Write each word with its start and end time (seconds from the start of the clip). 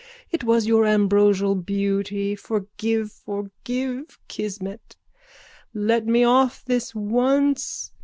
It 0.31 0.43
was 0.43 0.65
your 0.65 0.87
ambrosial 0.87 1.53
beauty. 1.53 2.33
Forget, 2.35 3.09
forgive. 3.09 4.17
Kismet. 4.27 4.95
Let 5.75 6.07
me 6.07 6.23
off 6.23 6.65
this 6.65 6.95
once. 6.95 7.91